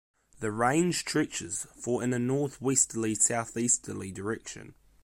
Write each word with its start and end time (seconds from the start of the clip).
The 0.39 0.51
range 0.51 0.97
stretches 1.01 1.67
for 1.75 2.03
in 2.03 2.11
a 2.11 2.17
northwest-southeasterly 2.17 4.11
direction. 4.11 4.73